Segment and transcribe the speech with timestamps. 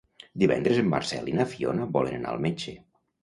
[0.43, 2.75] Divendres en Marcel i na Fiona volen anar al metge.